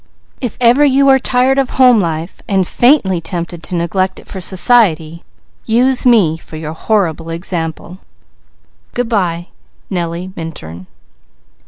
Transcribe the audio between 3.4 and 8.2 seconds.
to neglect it for society, use me for your horrible example.